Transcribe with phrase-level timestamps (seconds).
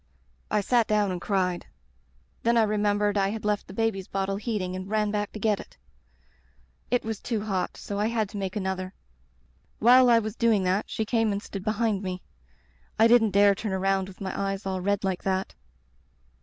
[0.49, 1.67] "I sat down and cried.
[2.41, 5.39] Then I remem bered I had left the baby's bottle heating and ran back to
[5.39, 5.77] get it.
[6.89, 8.95] It was too hot so I had to make another.
[9.77, 12.23] While I was doing that she came and stood behind me.
[12.97, 14.65] I didn't Digitized by LjOOQ IC The Rubber Stamp dare turn around with my eyes
[14.65, 15.55] all red like that.